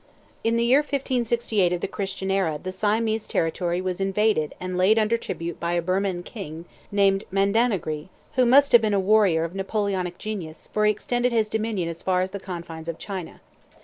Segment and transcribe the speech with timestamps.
[0.43, 4.97] In the year 1568 of the Christian era the Siamese territory was invaded and laid
[4.97, 9.53] under tribute by a Birman king named Mandanahgri, who must have been a warrior of
[9.53, 13.41] Napoleonic genius, for he extended his dominion as far as the confines of China.